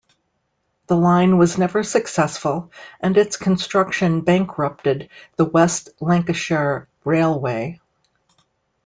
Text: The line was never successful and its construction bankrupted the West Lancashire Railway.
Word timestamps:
The 0.87 0.95
line 0.97 1.37
was 1.37 1.59
never 1.59 1.83
successful 1.83 2.71
and 3.01 3.15
its 3.15 3.37
construction 3.37 4.21
bankrupted 4.21 5.09
the 5.35 5.45
West 5.45 5.89
Lancashire 6.01 6.87
Railway. 7.05 7.79